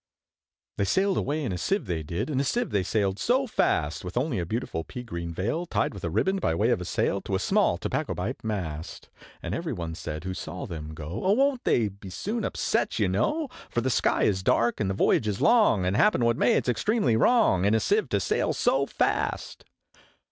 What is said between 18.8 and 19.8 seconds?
fast!'